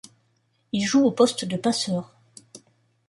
[0.71, 2.15] Il joue au poste de passeur.